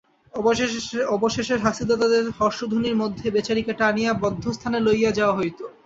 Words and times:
অবশেষে 1.13 1.55
শাস্তিদাতাদের 1.57 2.23
হর্ষধ্বনির 2.39 2.99
মধ্যে 3.01 3.25
বেচারীকে 3.35 3.73
টানিয়া 3.73 4.11
বধ্যস্থানে 4.23 4.77
লইয়া 4.79 5.11
যাওয়া 5.17 5.37
হইত। 5.39 5.59